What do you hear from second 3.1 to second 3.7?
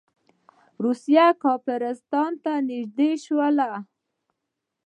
شول.